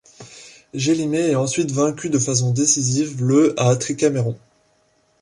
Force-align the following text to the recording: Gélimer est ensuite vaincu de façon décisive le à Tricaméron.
Gélimer 0.73 1.29
est 1.29 1.35
ensuite 1.35 1.69
vaincu 1.69 2.09
de 2.09 2.17
façon 2.17 2.49
décisive 2.51 3.23
le 3.23 3.53
à 3.61 3.75
Tricaméron. 3.75 4.35